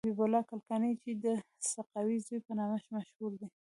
حبیب 0.03 0.19
الله 0.25 0.43
کلکانی 0.51 0.91
چې 1.01 1.11
د 1.23 1.25
سقاو 1.71 2.11
زوی 2.25 2.39
په 2.45 2.51
نامه 2.59 2.77
مشهور 2.95 3.31
و. 3.37 3.41